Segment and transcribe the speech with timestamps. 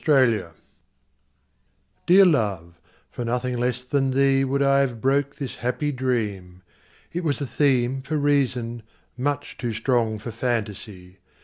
[0.03, 0.45] The Dream
[2.07, 2.73] DEAR love,
[3.11, 6.63] for nothing less than theeWould I have broke this happy dream;
[7.13, 8.81] It was a themeFor reason,
[9.15, 11.19] much too strong for fantasy.